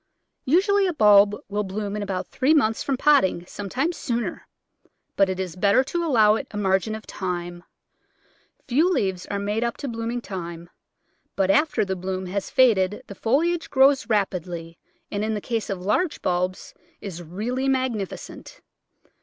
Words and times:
Usually 0.45 0.87
a 0.87 0.93
bulb 0.93 1.35
will 1.47 1.63
bloom 1.63 1.95
in 1.95 2.01
about 2.01 2.25
three 2.25 2.55
months 2.55 2.81
from 2.81 2.97
potting, 2.97 3.45
sometimes 3.45 3.97
sooner, 3.97 4.47
but 5.15 5.29
it 5.29 5.39
is 5.39 5.55
better 5.55 5.83
to 5.83 6.03
allow 6.03 6.33
it 6.33 6.47
a 6.49 6.57
margin 6.57 6.95
of 6.95 7.05
time. 7.05 7.63
Few 8.67 8.89
leaves 8.89 9.27
are 9.27 9.37
made 9.37 9.63
up 9.63 9.77
to 9.77 9.87
blooming 9.87 10.19
time, 10.19 10.71
but 11.35 11.51
after 11.51 11.85
the 11.85 11.95
bloom 11.95 12.25
has 12.25 12.49
faded 12.49 13.03
the 13.05 13.13
foliage 13.13 13.69
grows 13.69 14.09
rapidly 14.09 14.79
and, 15.11 15.23
in 15.23 15.35
the 15.35 15.39
case 15.39 15.69
of 15.69 15.81
large 15.85 16.23
bulbs, 16.23 16.73
is 16.99 17.21
really 17.21 17.67
magnificent. 17.69 18.59